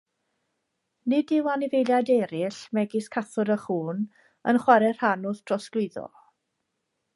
Nid 1.13 1.33
yw 1.39 1.49
anifeiliaid 1.55 2.09
eraill, 2.15 2.57
megis 2.79 3.11
cathod 3.17 3.53
a 3.57 3.59
chŵn, 3.67 4.01
yn 4.53 4.61
chwarae 4.65 4.91
rhan 4.97 5.29
wrth 5.31 5.45
drosglwyddo. 5.51 6.09